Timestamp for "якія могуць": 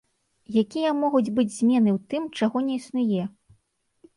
0.61-1.29